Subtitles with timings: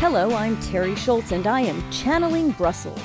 [0.00, 2.98] Hello, I'm Terry Schultz, and I am channeling Brussels,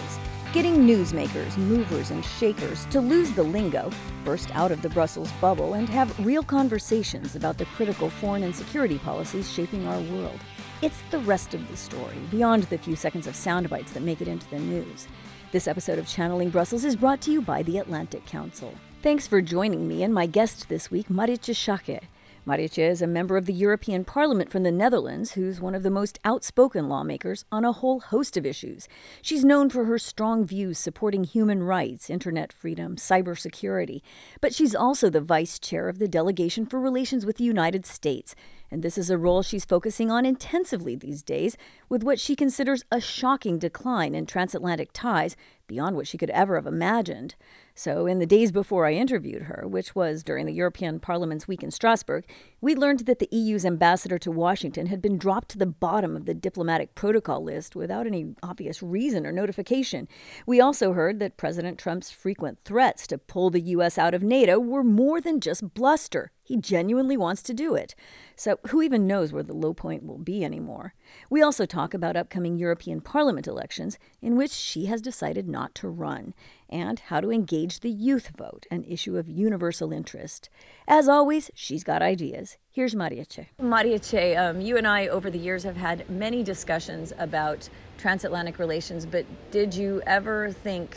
[0.54, 3.92] getting newsmakers, movers, and shakers to lose the lingo,
[4.24, 8.56] burst out of the Brussels bubble, and have real conversations about the critical foreign and
[8.56, 10.40] security policies shaping our world.
[10.82, 14.22] It's the rest of the story, beyond the few seconds of sound bites that make
[14.22, 15.10] it into the news.
[15.52, 18.74] This episode of Channeling Brussels is brought to you by the Atlantic Council.
[19.02, 22.04] Thanks for joining me and my guest this week, Marietje Schaake.
[22.48, 25.90] Marietje is a member of the European Parliament from the Netherlands who's one of the
[25.90, 28.88] most outspoken lawmakers on a whole host of issues.
[29.24, 34.02] She's known for her strong views supporting human rights, internet freedom, cybersecurity,
[34.42, 38.36] but she's also the vice chair of the Delegation for Relations with the United States.
[38.70, 41.58] And this is a role she's focusing on intensively these days,
[41.90, 45.36] with what she considers a shocking decline in transatlantic ties
[45.68, 47.36] beyond what she could ever have imagined.
[47.78, 51.62] So, in the days before I interviewed her, which was during the European Parliament's week
[51.62, 52.26] in Strasbourg,
[52.62, 56.26] we learned that the EU's ambassador to Washington had been dropped to the bottom of
[56.26, 60.08] the diplomatic protocol list without any obvious reason or notification.
[60.46, 63.98] We also heard that President Trump's frequent threats to pull the U.S.
[63.98, 66.32] out of NATO were more than just bluster.
[66.46, 67.96] He genuinely wants to do it.
[68.36, 70.94] So, who even knows where the low point will be anymore?
[71.30, 75.88] We also talk about upcoming European Parliament elections, in which she has decided not to
[75.88, 76.34] run,
[76.70, 80.50] and how to engage the youth vote, an issue of universal interest.
[80.86, 82.58] As always, she's got ideas.
[82.70, 83.48] Here's Marietje.
[83.62, 89.06] Marietje, um, you and I over the years have had many discussions about transatlantic relations,
[89.06, 90.88] but did you ever think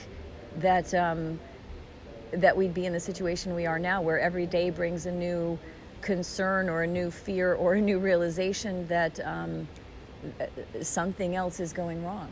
[0.56, 1.38] that um,
[2.32, 5.56] that we'd be in the situation we are now, where every day brings a new
[6.00, 9.68] concern or a new fear or a new realization that um,
[10.82, 12.28] something else is going wrong?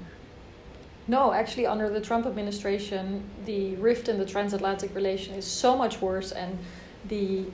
[1.09, 6.01] No, actually, under the Trump administration, the rift in the transatlantic relation is so much
[6.01, 6.59] worse, and
[7.09, 7.45] the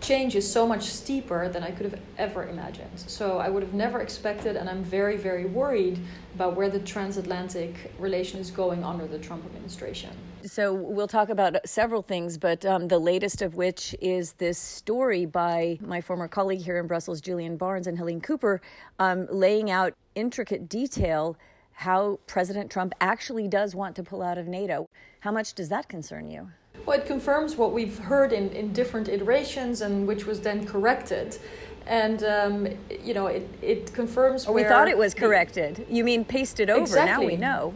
[0.00, 2.98] change is so much steeper than I could have ever imagined.
[2.98, 5.98] So I would have never expected, and I'm very, very worried
[6.34, 10.10] about where the transatlantic relation is going under the Trump administration.
[10.42, 15.26] So we'll talk about several things, but um, the latest of which is this story
[15.26, 18.62] by my former colleague here in Brussels, Julian Barnes and Helene Cooper,
[18.98, 21.36] um, laying out intricate detail
[21.80, 24.86] how President Trump actually does want to pull out of NATO.
[25.20, 26.50] How much does that concern you?
[26.84, 31.38] Well, it confirms what we've heard in, in different iterations and which was then corrected.
[31.90, 32.68] And, um,
[33.02, 35.84] you know, it, it confirms oh, We thought it was corrected.
[35.90, 36.82] you mean pasted over.
[36.82, 37.26] Exactly.
[37.26, 37.74] Now we know.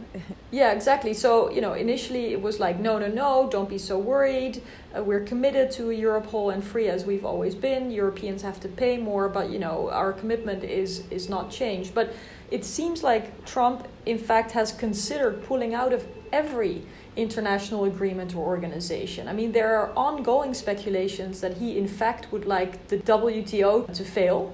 [0.51, 1.13] yeah, exactly.
[1.13, 4.63] So, you know, initially it was like, no, no, no, don't be so worried.
[4.97, 7.91] Uh, we're committed to Europe whole and free as we've always been.
[7.91, 11.93] Europeans have to pay more, but, you know, our commitment is, is not changed.
[11.93, 12.13] But
[12.51, 16.83] it seems like Trump, in fact, has considered pulling out of every
[17.15, 19.27] international agreement or organization.
[19.27, 24.03] I mean, there are ongoing speculations that he, in fact, would like the WTO to
[24.03, 24.53] fail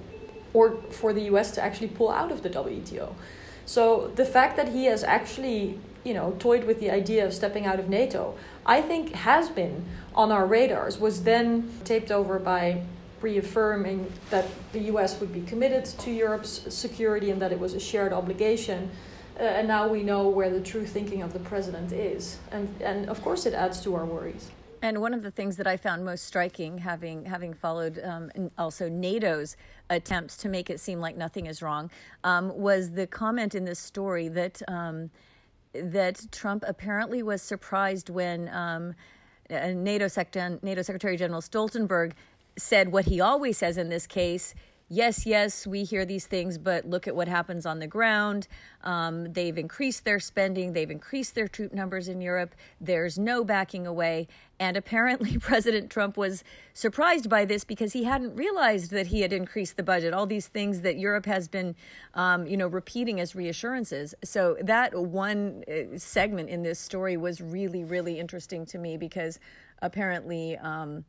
[0.54, 3.14] or for the US to actually pull out of the WTO.
[3.66, 7.66] So the fact that he has actually, you know, toyed with the idea of stepping
[7.66, 8.36] out of NATO,
[8.66, 12.84] I think has been on our radars, was then taped over by
[13.22, 17.80] reaffirming that the US would be committed to Europe's security and that it was a
[17.80, 18.90] shared obligation.
[19.40, 22.38] Uh, and now we know where the true thinking of the president is.
[22.52, 24.52] And, and of course, it adds to our worries.
[24.84, 28.90] And one of the things that I found most striking, having having followed um, also
[28.90, 29.56] NATO's
[29.92, 31.92] attempts to make it seem like nothing is wrong,
[32.24, 35.12] um, was the comment in this story that um,
[35.74, 38.96] that Trump apparently was surprised when um,
[39.50, 42.14] NATO, Sec- NATO Secretary General Stoltenberg
[42.58, 44.54] said what he always says in this case
[44.92, 48.48] yes, yes, we hear these things, but look at what happens on the ground.
[48.84, 52.54] Um, they've increased their spending, they've increased their troop numbers in Europe.
[52.82, 54.28] There's no backing away.
[54.60, 56.44] And apparently, President Trump was
[56.74, 60.14] surprised by this because he hadn't realized that he had increased the budget.
[60.14, 61.74] All these things that Europe has been,
[62.14, 64.14] um, you know, repeating as reassurances.
[64.26, 69.40] So that one uh, segment in this story was really, really interesting to me because
[69.82, 70.58] apparently.
[70.58, 71.06] Um,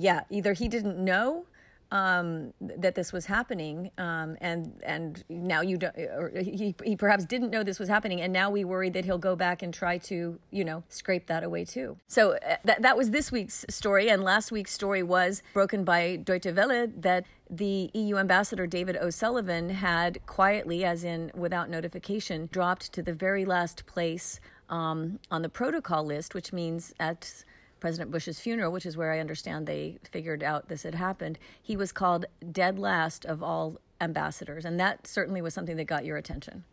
[0.00, 1.44] yeah, either he didn't know
[1.92, 5.96] um, that this was happening, um, and and now you don't,
[6.36, 9.34] he he perhaps didn't know this was happening, and now we worry that he'll go
[9.34, 11.96] back and try to you know scrape that away too.
[12.06, 16.16] So uh, that that was this week's story, and last week's story was broken by
[16.16, 22.92] Deutsche Welle that the EU ambassador David O'Sullivan had quietly, as in without notification, dropped
[22.92, 24.38] to the very last place
[24.68, 27.44] um, on the protocol list, which means at
[27.80, 31.76] President Bush's funeral, which is where I understand they figured out this had happened, he
[31.76, 34.64] was called dead last of all ambassadors.
[34.64, 36.64] And that certainly was something that got your attention.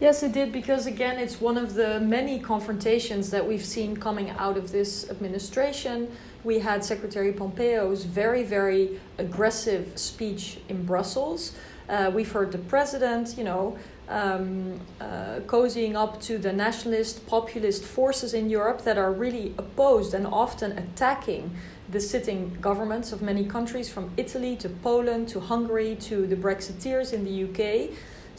[0.00, 4.30] Yes, it did, because again, it's one of the many confrontations that we've seen coming
[4.30, 6.10] out of this administration.
[6.42, 11.52] We had Secretary Pompeo's very, very aggressive speech in Brussels.
[11.90, 13.76] Uh, we've heard the president, you know,
[14.10, 20.12] um, uh, cozying up to the nationalist, populist forces in Europe that are really opposed
[20.12, 21.50] and often attacking
[21.88, 27.12] the sitting governments of many countries, from Italy to Poland to Hungary to the Brexiteers
[27.12, 27.90] in the UK.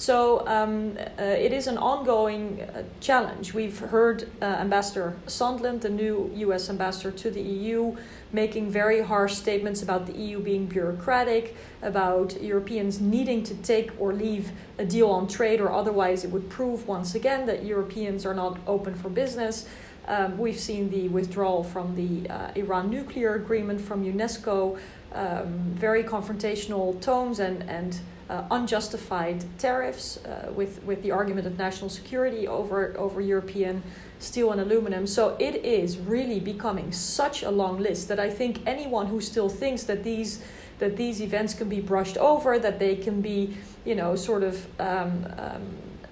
[0.02, 3.54] So um, uh, it is an ongoing uh, challenge.
[3.54, 7.96] We've heard uh, Ambassador Sondland, the new US ambassador to the EU,
[8.34, 14.12] making very harsh statements about the EU being bureaucratic, about Europeans needing to take or
[14.12, 18.34] leave a deal on trade, or otherwise it would prove once again that Europeans are
[18.34, 19.70] not open for business.
[20.08, 24.80] Um, we've seen the withdrawal from the uh, Iran nuclear agreement from UNESCO,
[25.14, 28.00] um, very confrontational tones and, and
[28.32, 33.84] uh, unjustified tariffs uh, with, with the argument of national security over, over European
[34.20, 35.06] steel and aluminum.
[35.06, 39.50] So it is really becoming such a long list that I think anyone who still
[39.50, 40.42] thinks that these
[40.80, 43.56] that these events can be brushed over, that they can be,
[43.86, 45.62] you know, sort of um, um,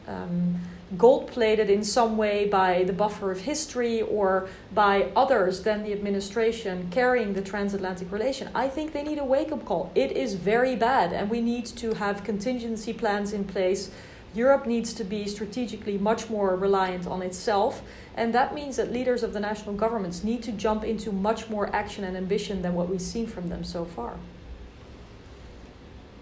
[0.08, 0.60] um,
[0.98, 5.94] gold plated in some way by the buffer of history or by others than the
[5.94, 9.92] administration carrying the transatlantic relation, I think they need a wake up call.
[9.94, 13.92] It is very bad, and we need to have contingency plans in place
[14.34, 17.82] Europe needs to be strategically much more reliant on itself,
[18.16, 21.74] and that means that leaders of the national governments need to jump into much more
[21.76, 24.18] action and ambition than what we've seen from them so far.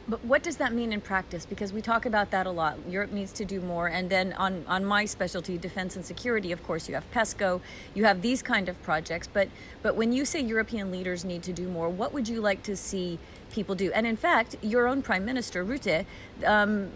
[0.09, 1.45] But what does that mean in practice?
[1.45, 2.77] Because we talk about that a lot.
[2.87, 3.87] Europe needs to do more.
[3.87, 7.59] And then on, on my specialty, defense and security, of course, you have PESCO,
[7.93, 9.27] you have these kind of projects.
[9.27, 9.49] But,
[9.83, 12.77] but when you say European leaders need to do more, what would you like to
[12.77, 13.19] see
[13.51, 13.91] people do?
[13.91, 16.05] And in fact, your own Prime Minister, Rutte,
[16.45, 16.89] um,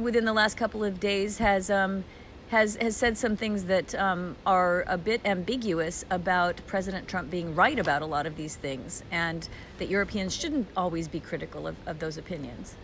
[0.00, 2.02] within the last couple of days has um,
[2.48, 7.54] has has said some things that um, are a bit ambiguous about President Trump being
[7.54, 9.48] right about a lot of these things, and
[9.78, 12.74] that Europeans shouldn't always be critical of, of those opinions.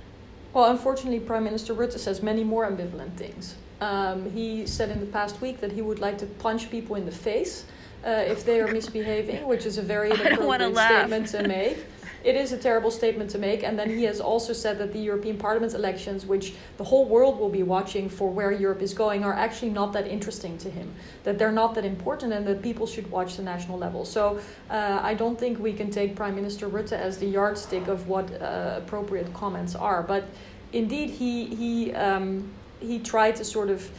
[0.53, 3.57] Well, unfortunately, Prime Minister Rutte says many more ambivalent things.
[3.81, 7.07] Um, he said in the past week that he would like to punch people in
[7.07, 7.65] the face
[8.05, 11.85] uh, if they are misbehaving, which is a very inappropriate statement to make
[12.25, 13.63] it is a terrible statement to make.
[13.63, 17.39] And then he has also said that the European Parliament elections, which the whole world
[17.39, 20.93] will be watching for where Europe is going, are actually not that interesting to him.
[21.25, 24.07] That they're not that important, and that people should watch the national level.
[24.07, 24.41] So
[24.71, 28.31] uh, I don't think we can take Prime Minister Rutte as the yardstick of what
[28.41, 30.03] uh, appropriate comments are.
[30.03, 30.25] But
[30.73, 32.51] indeed, he he um,
[32.81, 33.91] he tried to sort of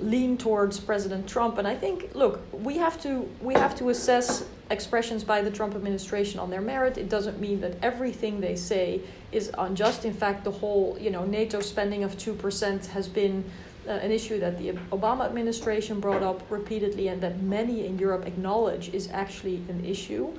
[0.00, 1.58] lean towards President Trump.
[1.58, 5.74] And I think, look, we have to we have to assess expressions by the Trump
[5.74, 6.98] administration on their merit.
[6.98, 9.00] It doesn't mean that everything they say
[9.32, 10.04] is unjust.
[10.04, 13.44] In fact, the whole you know NATO spending of two percent has been
[13.86, 18.26] uh, an issue that the Obama administration brought up repeatedly, and that many in Europe
[18.26, 20.32] acknowledge is actually an issue.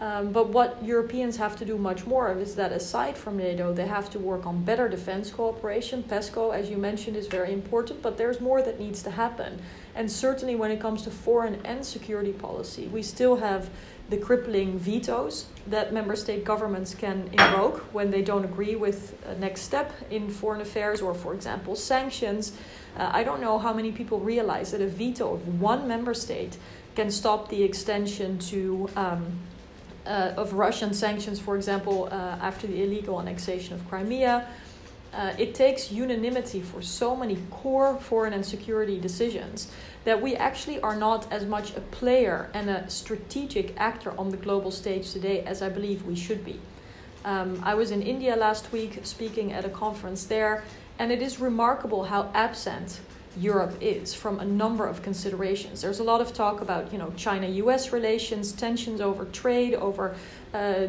[0.00, 3.72] Um, but what Europeans have to do much more of is that aside from NATO,
[3.72, 6.04] they have to work on better defense cooperation.
[6.04, 9.60] PESCO, as you mentioned, is very important, but there's more that needs to happen.
[9.96, 13.70] And certainly when it comes to foreign and security policy, we still have
[14.08, 19.34] the crippling vetoes that member state governments can invoke when they don't agree with a
[19.34, 22.52] next step in foreign affairs or, for example, sanctions.
[22.96, 26.56] Uh, I don't know how many people realize that a veto of one member state
[26.94, 28.88] can stop the extension to.
[28.94, 29.40] Um,
[30.06, 34.48] uh, of Russian sanctions, for example, uh, after the illegal annexation of Crimea.
[35.12, 39.70] Uh, it takes unanimity for so many core foreign and security decisions
[40.04, 44.36] that we actually are not as much a player and a strategic actor on the
[44.36, 46.60] global stage today as I believe we should be.
[47.24, 50.62] Um, I was in India last week speaking at a conference there,
[50.98, 53.00] and it is remarkable how absent
[53.36, 55.82] Europe is from a number of considerations.
[55.82, 57.92] There's a lot of talk about you know China-U.S.
[57.92, 60.16] relations, tensions over trade, over
[60.54, 60.88] uh,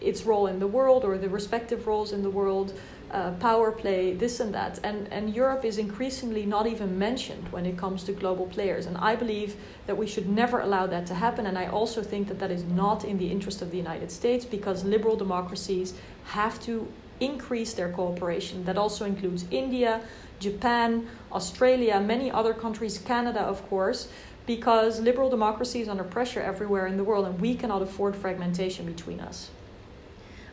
[0.00, 2.72] its role in the world or the respective roles in the world,
[3.10, 7.66] uh, power play, this and that, and and Europe is increasingly not even mentioned when
[7.66, 8.86] it comes to global players.
[8.86, 11.46] And I believe that we should never allow that to happen.
[11.46, 14.44] And I also think that that is not in the interest of the United States
[14.44, 16.86] because liberal democracies have to
[17.20, 18.64] increase their cooperation.
[18.64, 20.02] That also includes India.
[20.40, 24.08] Japan, Australia, many other countries, Canada, of course,
[24.46, 28.86] because liberal democracy is under pressure everywhere in the world and we cannot afford fragmentation
[28.86, 29.50] between us.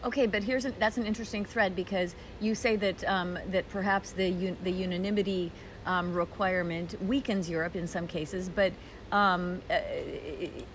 [0.04, 4.28] Okay, but here's that's an interesting thread because you say that um, that perhaps the
[4.28, 5.52] un, the unanimity
[5.86, 8.72] um, requirement weakens Europe in some cases, but
[9.16, 9.76] um, uh,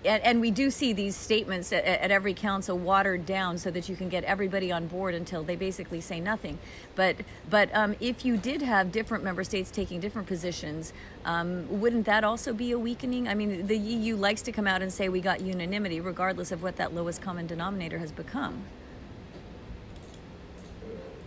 [0.03, 3.87] and, and, we do see these statements at, at, every council watered down so that
[3.87, 6.57] you can get everybody on board until they basically say nothing.
[6.95, 7.17] But
[7.51, 10.91] but um, if you did have different member states taking different positions,
[11.23, 13.27] um, wouldn't that also be a weakening?
[13.27, 16.63] I mean, the EU likes to come out and say we got unanimity, regardless of
[16.63, 18.63] what that lowest common denominator has become.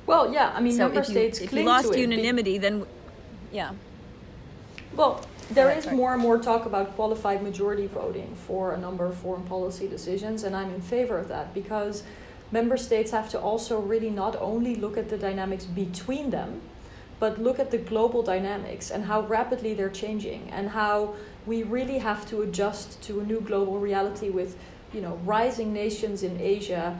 [0.06, 2.86] Well, yeah, I mean, so member if states you, if you lost unanimity, then
[3.52, 3.70] yeah.
[4.96, 9.16] Well, there is more and more talk about qualified majority voting for a number of
[9.16, 12.02] foreign policy decisions, and I'm in favor of that because
[12.50, 16.62] member states have to also really not only look at the dynamics between them,
[17.20, 21.14] but look at the global dynamics and how rapidly they're changing and how
[21.46, 24.56] we really have to adjust to a new global reality with
[24.92, 26.98] you know rising nations in Asia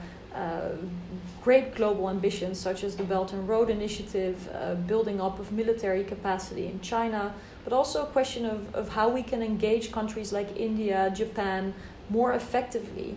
[1.43, 6.03] great global ambitions such as the Belt and Road Initiative, uh, building up of military
[6.03, 10.57] capacity in China, but also a question of, of how we can engage countries like
[10.57, 11.73] India, Japan
[12.09, 13.15] more effectively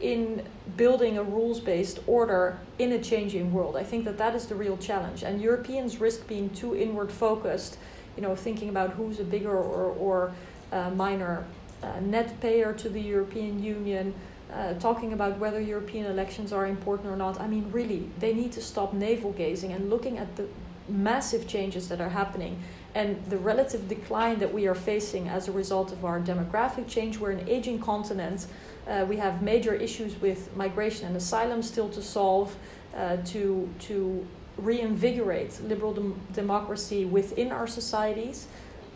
[0.00, 0.42] in
[0.76, 3.76] building a rules based order in a changing world.
[3.76, 5.22] I think that that is the real challenge.
[5.22, 7.76] And Europeans risk being too inward focused,
[8.16, 10.32] you know, thinking about who's a bigger or, or
[10.72, 11.44] uh, minor
[11.82, 14.14] uh, net payer to the European Union.
[14.52, 17.40] Uh, talking about whether European elections are important or not.
[17.40, 20.48] I mean, really, they need to stop navel gazing and looking at the
[20.88, 22.58] massive changes that are happening
[22.94, 27.18] and the relative decline that we are facing as a result of our demographic change.
[27.18, 28.46] We're an aging continent.
[28.88, 32.56] Uh, we have major issues with migration and asylum still to solve,
[32.96, 34.26] uh, to, to
[34.56, 38.48] reinvigorate liberal dem- democracy within our societies,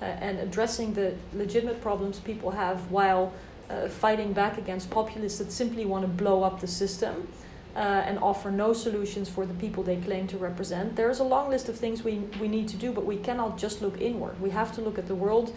[0.03, 3.33] uh, and addressing the legitimate problems people have while
[3.71, 7.28] uh, fighting back against populists that simply want to blow up the system
[7.76, 10.97] uh, and offer no solutions for the people they claim to represent.
[10.97, 13.59] There is a long list of things we, we need to do, but we cannot
[13.59, 14.40] just look inward.
[14.40, 15.54] We have to look at the world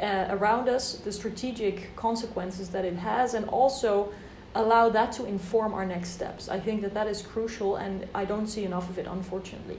[0.00, 4.12] uh, around us, the strategic consequences that it has, and also
[4.54, 6.48] allow that to inform our next steps.
[6.48, 9.78] I think that that is crucial, and I don't see enough of it, unfortunately.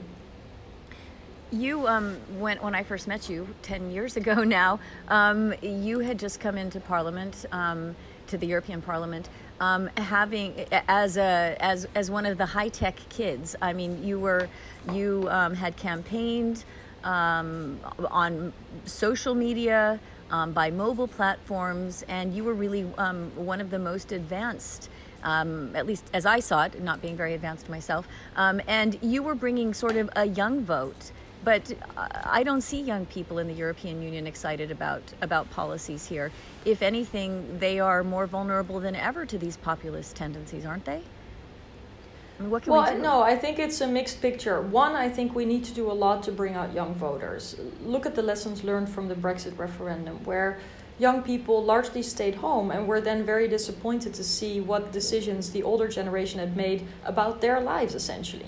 [1.50, 6.18] You um, when when I first met you ten years ago now, um, you had
[6.18, 12.10] just come into Parliament, um, to the European Parliament um, having as a as as
[12.10, 13.56] one of the high tech kids.
[13.62, 14.48] I mean, you were
[14.92, 16.64] you um, had campaigned
[17.04, 18.52] um, on
[18.84, 20.00] social media.
[20.30, 24.90] By mobile platforms, and you were really one of the most advanced
[25.22, 28.06] um, at least as I saw it, not being very advanced myself.
[28.36, 31.12] Um, and you were bringing sort of a young vote
[31.44, 36.06] but uh, I don't see young people in the European Union excited about, about policies
[36.06, 36.30] here.
[36.64, 41.02] If anything, they are more vulnerable than ever to these populist tendencies, aren't they?
[42.38, 43.02] I mean, what can well, we do?
[43.02, 44.60] no, I think it's a mixed picture.
[44.60, 47.56] One, I think we need to do a lot to bring out young voters.
[47.82, 50.60] Look at the lessons learned from the Brexit referendum, where
[50.98, 55.62] young people largely stayed home and were then very disappointed to see what decisions the
[55.62, 58.46] older generation had made about their lives, essentially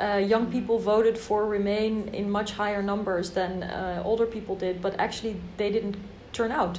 [0.00, 4.80] uh, young people voted for Remain in much higher numbers than uh, older people did,
[4.80, 5.96] but actually they didn't
[6.32, 6.78] turn out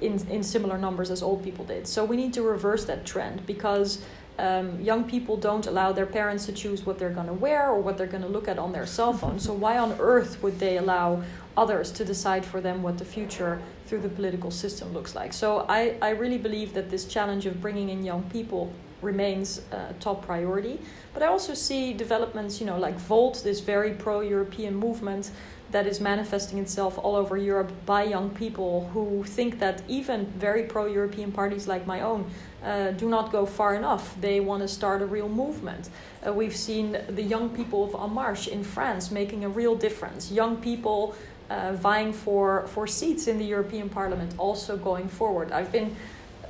[0.00, 1.86] in, in similar numbers as old people did.
[1.86, 4.02] So we need to reverse that trend because
[4.38, 7.80] um, young people don't allow their parents to choose what they're going to wear or
[7.80, 9.38] what they're going to look at on their cell phone.
[9.38, 11.22] so why on earth would they allow
[11.56, 15.32] others to decide for them what the future through the political system looks like?
[15.32, 19.94] So I, I really believe that this challenge of bringing in young people remains a
[20.00, 20.78] top priority.
[21.14, 25.30] But I also see developments, you know, like Volt, this very pro-European movement
[25.70, 30.64] that is manifesting itself all over Europe by young people who think that even very
[30.64, 32.28] pro-European parties like my own
[32.64, 34.20] uh, do not go far enough.
[34.20, 35.88] They want to start a real movement.
[36.26, 40.30] Uh, we've seen the young people of En Marche in France making a real difference.
[40.30, 41.14] Young people
[41.48, 45.52] uh, vying for, for seats in the European Parliament also going forward.
[45.52, 45.96] I've been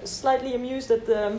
[0.05, 1.39] slightly amused at the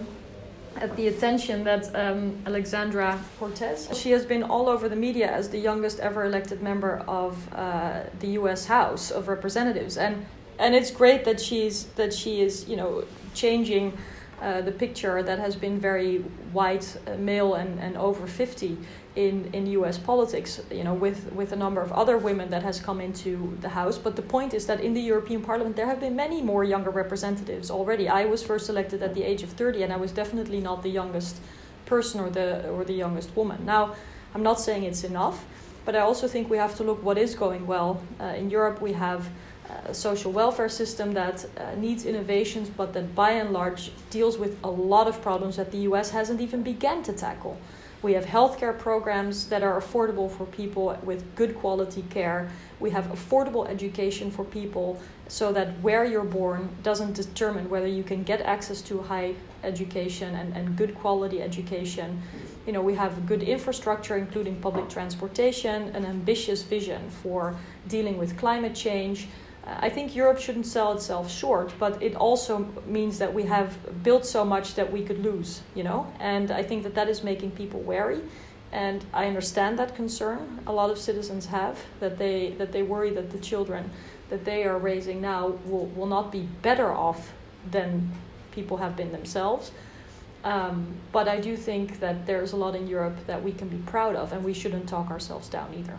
[0.77, 5.49] at the attention that um, Alexandra Cortez, she has been all over the media as
[5.49, 8.65] the youngest ever elected member of uh, the U.S.
[8.65, 10.25] House of Representatives, and
[10.59, 13.97] and it's great that she's that she is you know changing
[14.41, 16.17] uh, the picture that has been very
[16.51, 18.75] white, uh, male, and, and over 50
[19.15, 22.79] in, in US politics, you know, with, with a number of other women that has
[22.79, 23.97] come into the House.
[23.97, 26.89] But the point is that in the European Parliament, there have been many more younger
[26.89, 28.07] representatives already.
[28.07, 30.89] I was first elected at the age of 30, and I was definitely not the
[30.89, 31.41] youngest
[31.85, 33.65] person or the, or the youngest woman.
[33.65, 33.95] Now,
[34.33, 35.43] I'm not saying it's enough,
[35.83, 38.01] but I also think we have to look what is going well.
[38.19, 39.27] Uh, in Europe, we have
[39.87, 44.57] a social welfare system that uh, needs innovations, but that by and large deals with
[44.63, 47.57] a lot of problems that the US hasn't even begun to tackle.
[48.01, 52.49] We have healthcare programs that are affordable for people with good quality care.
[52.79, 58.03] We have affordable education for people so that where you're born doesn't determine whether you
[58.03, 62.21] can get access to high education and, and good quality education.
[62.65, 67.55] You know, we have good infrastructure, including public transportation, an ambitious vision for
[67.87, 69.27] dealing with climate change,
[69.65, 74.25] I think Europe shouldn't sell itself short, but it also means that we have built
[74.25, 76.11] so much that we could lose, you know?
[76.19, 78.21] And I think that that is making people wary.
[78.71, 83.11] And I understand that concern a lot of citizens have that they that they worry
[83.11, 83.91] that the children
[84.29, 87.33] that they are raising now will, will not be better off
[87.69, 88.11] than
[88.51, 89.71] people have been themselves.
[90.43, 93.77] Um, but I do think that there's a lot in Europe that we can be
[93.77, 95.97] proud of, and we shouldn't talk ourselves down either.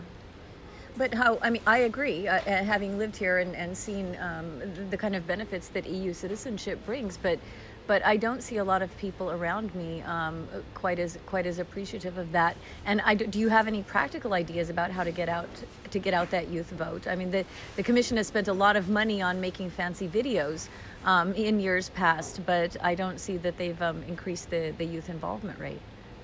[0.95, 4.61] But how, I mean, I agree, uh, uh having lived here and, and seen um,
[4.89, 7.39] the, kind of benefits that EU citizenship brings, but
[7.85, 11.59] but I don't see a lot of people around me um, quite as quite as
[11.59, 12.55] appreciative of that.
[12.85, 15.49] And I, do you have any practical ideas about how to get out
[15.91, 17.07] to get out that youth vote?
[17.07, 17.45] I mean, the
[17.75, 20.69] the commission has spent a lot of money on making fancy videos
[21.03, 25.09] um, in years past, but I don't see that they've um, increased the the youth
[25.09, 25.81] involvement rate.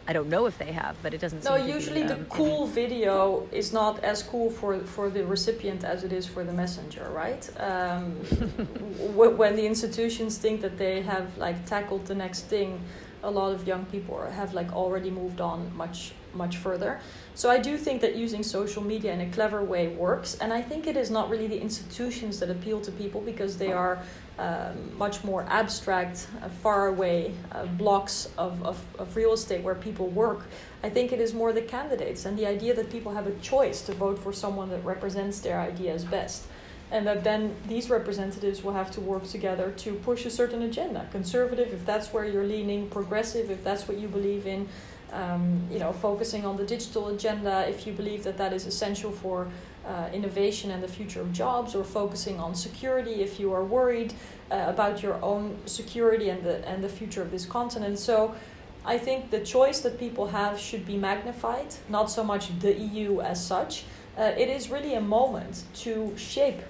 [0.10, 1.44] I don't know if they have, but it doesn't.
[1.44, 2.74] No, usually be, the um, cool any...
[2.82, 7.06] video is not as cool for for the recipient as it is for the messenger,
[7.14, 7.44] right?
[7.60, 8.14] Um,
[9.40, 12.82] when the institutions think that they have like tackled the next thing,
[13.22, 17.00] a lot of young people have like already moved on much much further.
[17.36, 20.62] So I do think that using social media in a clever way works, and I
[20.64, 24.02] think it is not really the institutions that appeal to people because they are
[24.40, 29.76] um, much more abstract, uh, far away uh, blocks of, of, of real estate where
[29.76, 30.48] people work.
[30.82, 33.82] I think it is more the candidates and the idea that people have a choice
[33.82, 36.46] to vote for someone that represents their ideas best.
[36.90, 41.08] And that then these representatives will have to work together to push a certain agenda.
[41.12, 44.70] Conservative, if that's where you're leaning, progressive, if that's what you believe in,
[45.12, 49.12] um, you know, focusing on the digital agenda, if you believe that that is essential
[49.12, 49.50] for
[49.86, 54.14] uh, innovation and the future of jobs, or focusing on security if you are worried
[54.52, 58.00] uh, about your own security and the and the future of this continent.
[58.00, 58.36] So.
[58.86, 63.20] I think the choice that people have should be magnified, not so much the EU
[63.20, 63.84] as such.
[64.18, 66.62] Uh, it is really a moment to shape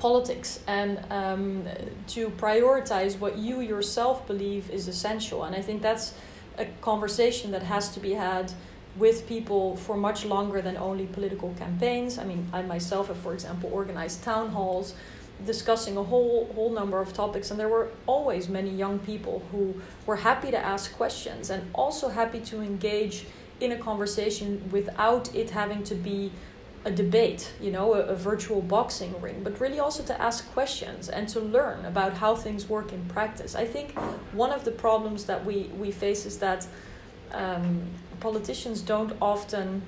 [0.00, 1.64] politics and um,
[2.06, 5.44] to prioritize what you yourself believe is essential.
[5.44, 6.14] And I think that's
[6.56, 8.52] a conversation that has to be had
[9.00, 12.18] with people for much longer than only political campaigns.
[12.18, 14.94] I mean, I myself have, for example, organized town halls
[15.46, 19.74] discussing a whole whole number of topics and there were always many young people who
[20.04, 23.24] were happy to ask questions and also happy to engage
[23.58, 26.30] in a conversation without it having to be
[26.84, 31.10] a debate, you know, a, a, virtual boxing ring, but really also to ask questions
[31.10, 33.54] and to learn about how things work in practice.
[33.54, 33.98] I think
[34.32, 36.66] one of the problems that we, we face is that
[37.32, 37.82] um,
[38.20, 39.82] politicians don't often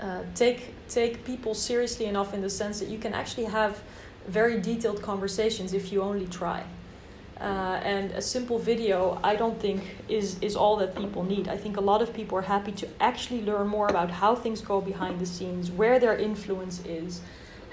[0.00, 3.82] uh, take take people seriously enough in the sense that you can actually have
[4.26, 6.64] very detailed conversations if you only try.
[7.40, 11.48] Uh, and a simple video, I don't think is is all that people need.
[11.48, 14.60] I think a lot of people are happy to actually learn more about how things
[14.60, 17.22] go behind the scenes, where their influence is,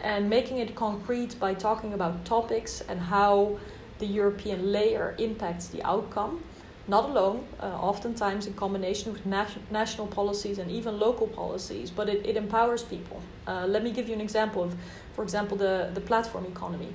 [0.02, 3.60] and making it concrete by talking about topics and how
[4.00, 6.44] the European layer impacts the outcome.
[6.88, 12.08] Not alone, uh, oftentimes in combination with nat- national policies and even local policies, but
[12.08, 13.22] it, it empowers people.
[13.46, 14.76] Uh, let me give you an example of,
[15.14, 16.94] for example, the, the platform economy.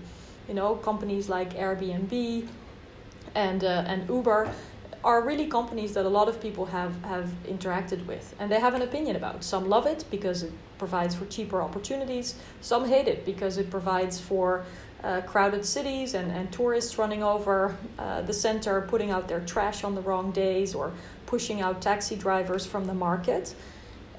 [0.49, 2.49] You know, companies like Airbnb,
[3.35, 4.53] and uh, and Uber
[5.05, 8.75] are really companies that a lot of people have have interacted with and they have
[8.75, 9.43] an opinion about.
[9.45, 12.37] Some love it because it provides for cheaper opportunities.
[12.61, 14.65] Some hate it because it provides for
[15.03, 19.85] uh, crowded cities and, and tourists running over uh, the center, putting out their trash
[19.85, 20.93] on the wrong days, or
[21.27, 23.55] pushing out taxi drivers from the market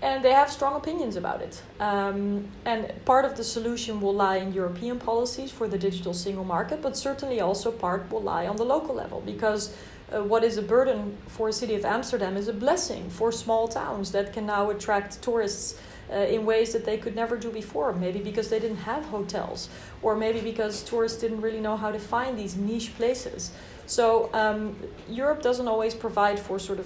[0.04, 1.62] and they have strong opinions about it.
[1.80, 6.44] Um, and part of the solution will lie in European policies for the digital single
[6.44, 9.76] market, but certainly also part will lie on the local level because
[10.12, 13.70] uh, what is a burden for a city of Amsterdam is a blessing for small
[13.70, 15.80] towns that can now attract tourists.
[16.14, 17.92] Uh, in ways that they could never do before.
[17.92, 19.68] Maybe because they didn't have hotels,
[20.04, 23.50] or maybe because tourists didn't really know how to find these niche places.
[23.88, 24.76] So um,
[25.10, 26.86] Europe doesn't always provide for sort of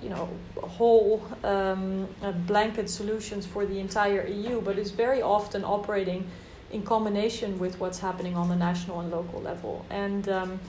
[0.00, 2.08] you know whole um,
[2.46, 6.30] blanket solutions for the entire EU, but is very often operating
[6.70, 9.84] in combination with what's happening on the national and local level.
[9.90, 10.60] And um,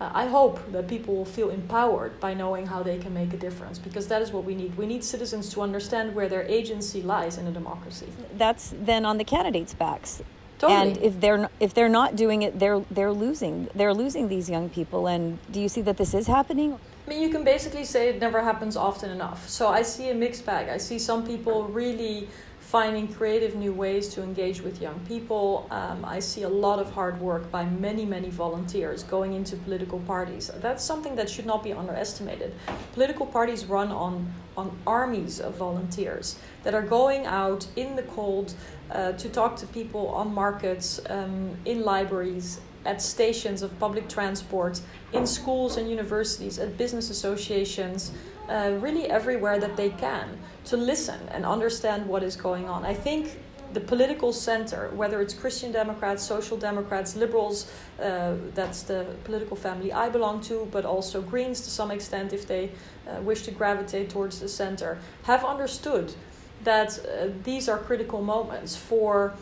[0.00, 3.36] uh, I hope that people will feel empowered by knowing how they can make a
[3.36, 4.76] difference because that is what we need.
[4.76, 8.08] We need citizens to understand where their agency lies in a democracy.
[8.36, 10.22] That's then on the candidates' backs.
[10.58, 10.92] Totally.
[10.92, 13.68] And if they're if they're not doing it, they're they're losing.
[13.74, 15.06] They're losing these young people.
[15.06, 16.78] And do you see that this is happening?
[17.06, 19.48] I mean, you can basically say it never happens often enough.
[19.48, 20.68] So I see a mixed bag.
[20.68, 22.28] I see some people really
[22.74, 25.64] finding creative new ways to engage with young people.
[25.70, 30.00] Um, I see a lot of hard work by many, many volunteers going into political
[30.00, 30.50] parties.
[30.56, 32.52] That's something that should not be underestimated.
[32.92, 38.54] Political parties run on, on armies of volunteers that are going out in the cold
[38.90, 44.80] uh, to talk to people on markets, um, in libraries, at stations of public transport,
[45.12, 48.10] in schools and universities, at business associations,
[48.48, 52.84] uh, really everywhere that they can to listen and understand what is going on.
[52.84, 53.38] I think
[53.74, 59.92] the political center, whether it's Christian Democrats, Social Democrats, Liberals, uh, that's the political family
[59.92, 62.70] I belong to, but also Greens to some extent, if they
[63.08, 66.14] uh, wish to gravitate towards the center, have understood
[66.62, 69.34] that uh, these are critical moments for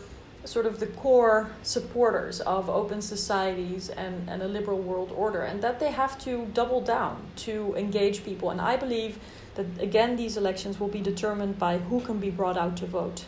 [0.45, 5.61] sort of the core supporters of open societies and, and a liberal world order, and
[5.61, 8.49] that they have to double down to engage people.
[8.49, 9.19] And I believe
[9.55, 13.25] that, again, these elections will be determined by who can be brought out to vote.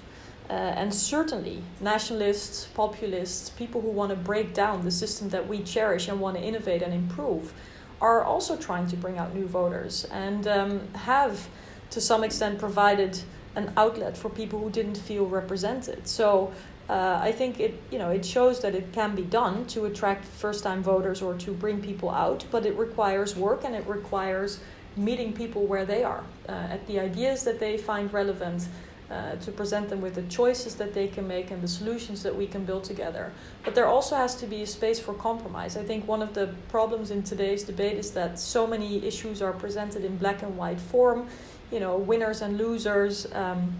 [0.49, 5.63] Uh, and certainly, nationalists, populists, people who want to break down the system that we
[5.63, 7.53] cherish and want to innovate and improve,
[8.01, 11.47] are also trying to bring out new voters and um, have,
[11.89, 13.19] to some extent, provided
[13.55, 16.07] an outlet for people who didn't feel represented.
[16.07, 16.53] So
[16.89, 20.25] uh, I think it you know it shows that it can be done to attract
[20.25, 24.59] first-time voters or to bring people out, but it requires work and it requires
[24.95, 28.67] meeting people where they are uh, at the ideas that they find relevant
[29.09, 32.35] uh, to present them with the choices that they can make and the solutions that
[32.35, 33.31] we can build together.
[33.63, 35.77] But there also has to be a space for compromise.
[35.77, 39.53] I think one of the problems in today's debate is that so many issues are
[39.53, 41.27] presented in black and white form,
[41.71, 43.75] you know, winners and losers, um,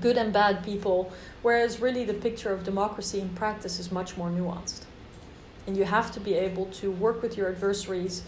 [0.00, 1.12] good and bad people,
[1.42, 4.82] whereas really the picture of democracy in practice is much more nuanced.
[5.66, 8.22] And you have to be able to work with your adversaries.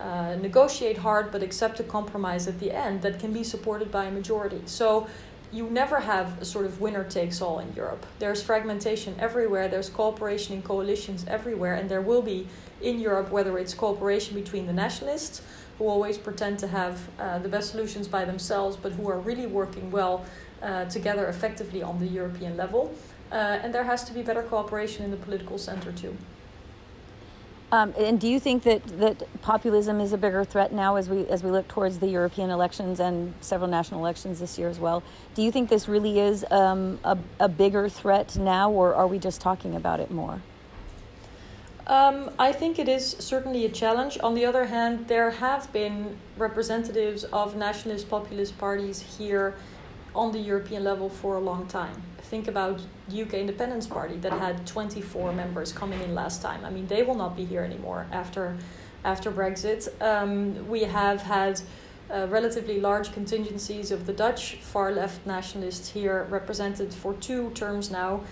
[0.00, 4.04] Uh, negotiate hard, but accept a compromise at the end that can be supported by
[4.04, 4.60] a majority.
[4.66, 5.06] So
[5.50, 8.04] you never have a sort of winner takes all in Europe.
[8.18, 12.46] There's fragmentation everywhere, there's cooperation in coalitions everywhere, and there will be
[12.82, 15.40] in Europe, whether it's cooperation between the nationalists,
[15.78, 19.46] who always pretend to have uh, the best solutions by themselves, but who are really
[19.46, 20.26] working well
[20.62, 22.94] uh, together effectively on the European level.
[23.32, 26.14] Uh, and there has to be better cooperation in the political center too.
[27.72, 31.26] Um, and do you think that, that populism is a bigger threat now as we
[31.26, 35.02] as we look towards the European elections and several national elections this year as well?
[35.34, 39.18] Do you think this really is um, a, a bigger threat now, or are we
[39.18, 40.40] just talking about it more?
[41.88, 44.18] Um, I think it is certainly a challenge.
[44.22, 49.54] On the other hand, there have been representatives of nationalist populist parties here
[50.16, 54.32] on the European level for a long time think about the UK Independence Party that
[54.32, 56.64] had 24 members coming in last time.
[56.64, 58.56] I mean, they will not be here anymore after
[59.04, 59.82] after Brexit.
[60.02, 61.60] Um, we have had
[62.10, 67.90] uh, relatively large contingencies of the Dutch far left nationalists here represented for two terms
[67.90, 68.22] now.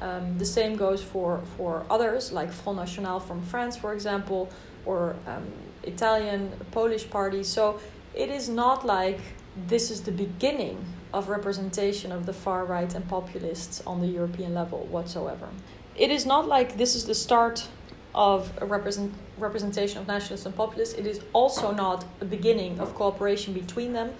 [0.00, 4.48] Um, the same goes for, for others, like Front National from France, for example,
[4.84, 5.46] or um,
[5.82, 7.48] Italian, Polish parties.
[7.48, 7.80] So
[8.14, 9.20] it is not like
[9.66, 14.54] this is the beginning of representation of the far right and populists on the European
[14.54, 15.48] level whatsoever.
[15.96, 17.66] It is not like this is the start
[18.14, 20.94] of a represent, representation of nationalists and populists.
[20.94, 24.12] It is also not a beginning of cooperation between them.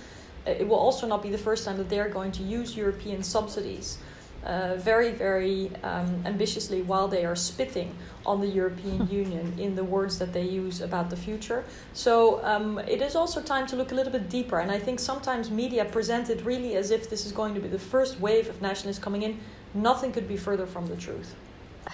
[0.46, 2.77] Uh, it will also not be the first time that they are going to use
[2.77, 3.98] European subsidies
[4.44, 9.85] uh, very, very um, ambitiously while they are spitting on the European Union in the
[9.85, 11.64] words that they use about the future.
[11.92, 14.59] So um, it is also time to look a little bit deeper.
[14.61, 17.68] And I think sometimes media present it really as if this is going to be
[17.68, 19.38] the first wave of nationalists coming in.
[19.74, 21.35] Nothing could be further from the truth.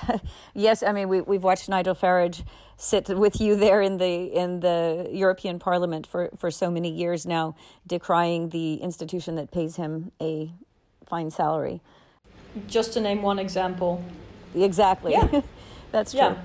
[0.55, 2.45] yes, I mean we we've watched Nigel Farage
[2.77, 7.27] sit with you there in the in the European Parliament for for so many years
[7.27, 7.55] now,
[7.87, 10.53] decrying the institution that pays him a
[11.07, 11.81] fine salary
[12.67, 14.03] just to name one example.
[14.55, 15.13] Exactly.
[15.13, 15.43] Yeah.
[15.93, 16.21] That's true.
[16.21, 16.37] Yeah.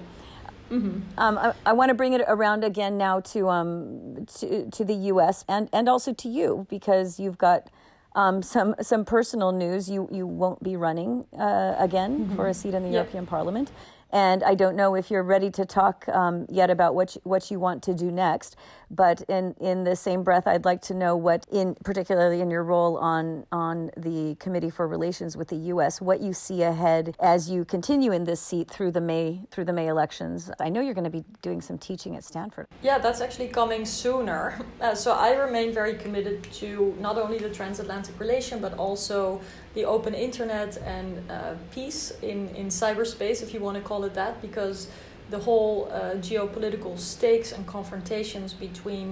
[0.71, 1.19] Mm-hmm.
[1.19, 4.93] Um, I, I want to bring it around again now to um to, to the
[4.93, 5.43] U.S.
[5.47, 7.69] and and also to you because you've got
[8.15, 9.89] um, some some personal news.
[9.89, 12.35] You you won't be running uh, again mm-hmm.
[12.35, 13.05] for a seat in the yep.
[13.05, 13.71] European Parliament.
[14.11, 17.51] And I don't know if you're ready to talk um, yet about what you, what
[17.51, 18.55] you want to do next.
[18.91, 22.63] But in, in the same breath, I'd like to know what, in particularly in your
[22.63, 27.49] role on on the Committee for Relations with the U.S., what you see ahead as
[27.49, 30.49] you continue in this seat through the May through the May elections.
[30.59, 32.67] I know you're going to be doing some teaching at Stanford.
[32.81, 34.59] Yeah, that's actually coming sooner.
[34.79, 39.41] Uh, so I remain very committed to not only the transatlantic relation but also
[39.79, 44.13] the open internet and uh, peace in in cyberspace, if you want to call it
[44.13, 44.87] that, because
[45.29, 49.07] the whole uh, geopolitical stakes and confrontations between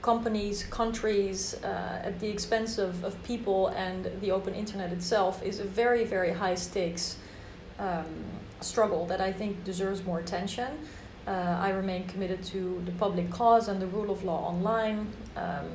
[0.00, 5.60] companies, countries, uh, at the expense of, of people and the open internet itself is
[5.60, 7.04] a very, very high stakes
[7.78, 8.06] um,
[8.60, 10.70] struggle that I think deserves more attention.
[11.26, 14.98] Uh, I remain committed to the public cause and the rule of law online,
[15.36, 15.68] um,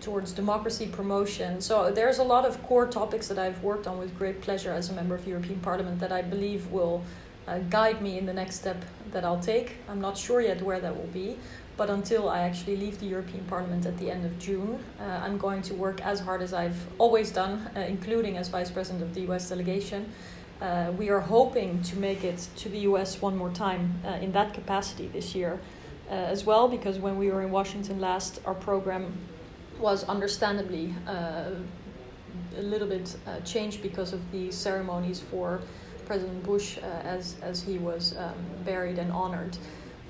[0.00, 1.60] towards democracy promotion.
[1.60, 4.90] So there's a lot of core topics that I've worked on with great pleasure as
[4.90, 7.02] a member of the European Parliament that I believe will
[7.46, 9.76] uh, guide me in the next step that I'll take.
[9.88, 11.36] I'm not sure yet where that will be,
[11.80, 15.38] But until I actually leave the European Parliament at the end of June, uh, I'm
[15.38, 19.14] going to work as hard as I've always done, uh, including as Vice President of
[19.14, 20.12] the US delegation.
[20.60, 24.32] Uh, we are hoping to make it to the US one more time uh, in
[24.32, 25.58] that capacity this year
[26.10, 29.16] uh, as well, because when we were in Washington last, our program
[29.80, 30.94] was understandably
[32.56, 35.60] a little bit uh, changed because of the ceremonies for
[36.06, 39.56] President Bush uh, as, as he was um, buried and honored.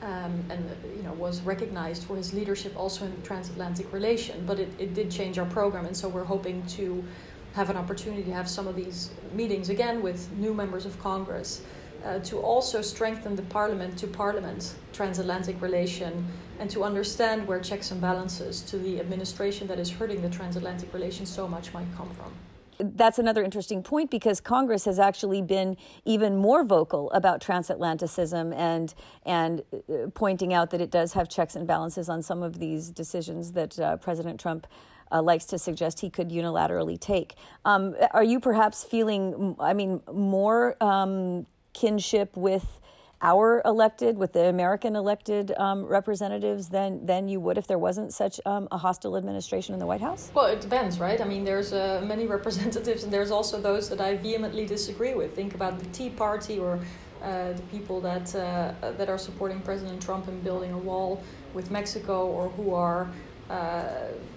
[0.02, 0.64] Um, and
[0.96, 4.46] you know was recognized for his leadership also in transatlantic relation.
[4.46, 7.04] But it, it did change our program, and so we're hoping to
[7.52, 11.60] have an opportunity to have some of these meetings again with new members of Congress
[12.04, 16.26] uh, to also strengthen the parliament to parliament transatlantic relation
[16.58, 20.92] and to understand where checks and balances to the administration that is hurting the transatlantic
[20.92, 22.32] relation so much might come from
[22.82, 28.94] that's another interesting point because Congress has actually been even more vocal about transatlanticism and
[29.26, 32.90] and uh, pointing out that it does have checks and balances on some of these
[32.90, 34.66] decisions that uh, President Trump
[35.12, 37.34] uh, likes to suggest he could unilaterally take.
[37.64, 42.80] Um, are you perhaps feeling, I mean, more um, kinship with
[43.22, 48.12] our elected, with the American elected um, representatives than than you would if there wasn't
[48.14, 50.30] such um, a hostile administration in the White House?
[50.34, 51.20] Well, it depends, right?
[51.20, 55.34] I mean, there's uh, many representatives, and there's also those that I vehemently disagree with.
[55.34, 56.80] Think about the Tea Party or
[57.22, 61.70] uh, the people that uh, that are supporting President Trump in building a wall with
[61.70, 63.10] Mexico, or who are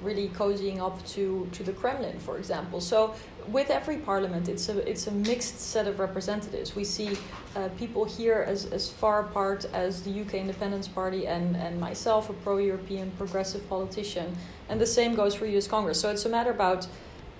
[0.01, 2.81] really cozying up to, to the Kremlin, for example.
[2.81, 3.13] So
[3.47, 6.75] with every parliament, it's a it's a mixed set of representatives.
[6.75, 7.17] We see
[7.55, 12.29] uh, people here as, as far apart as the UK Independence Party and, and myself,
[12.29, 14.35] a pro-European progressive politician,
[14.69, 15.67] and the same goes for U.S.
[15.67, 15.99] Congress.
[15.99, 16.87] So it's a matter about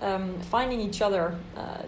[0.02, 1.36] um, finding each other.
[1.56, 1.84] Uh,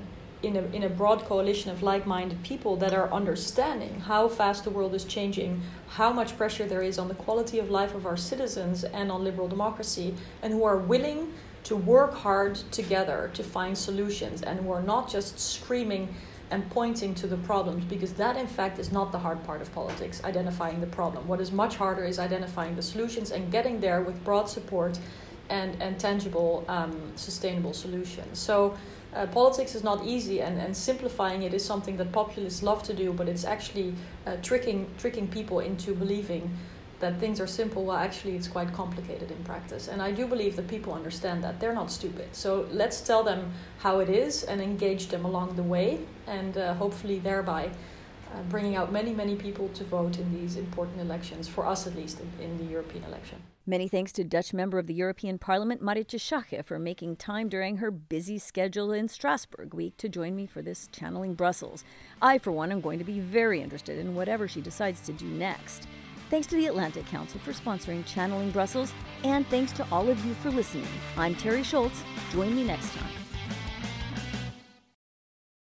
[0.46, 4.64] in a, in a broad coalition of like minded people that are understanding how fast
[4.64, 8.06] the world is changing, how much pressure there is on the quality of life of
[8.06, 13.44] our citizens and on liberal democracy, and who are willing to work hard together to
[13.44, 16.14] find solutions and who are not just screaming
[16.52, 19.74] and pointing to the problems because that in fact is not the hard part of
[19.74, 21.28] politics identifying the problem.
[21.28, 25.00] What is much harder is identifying the solutions and getting there with broad support
[25.50, 28.38] and, and tangible um, sustainable solutions.
[28.38, 28.78] So
[29.16, 32.94] uh, politics is not easy, and, and simplifying it is something that populists love to
[32.94, 33.94] do, but it's actually
[34.28, 36.52] uh, tricking, tricking people into believing
[37.00, 37.86] that things are simple.
[37.86, 39.88] Well, actually, it's quite complicated in practice.
[39.88, 41.60] And I do believe that people understand that.
[41.60, 42.28] They're not stupid.
[42.34, 46.74] So let's tell them how it is and engage them along the way, and uh,
[46.74, 47.70] hopefully, thereby
[48.34, 51.96] uh, bringing out many, many people to vote in these important elections, for us at
[51.96, 53.42] least, in, in the European election.
[53.68, 57.78] Many thanks to Dutch member of the European Parliament, Marietje Schaake, for making time during
[57.78, 61.84] her busy schedule in Strasbourg week to join me for this Channeling Brussels.
[62.22, 65.26] I, for one, am going to be very interested in whatever she decides to do
[65.26, 65.88] next.
[66.30, 70.36] Thanks to the Atlantic Council for sponsoring Channeling Brussels, and thanks to all of you
[70.36, 70.88] for listening.
[71.18, 72.04] I'm Terry Schultz.
[72.32, 73.25] Join me next time.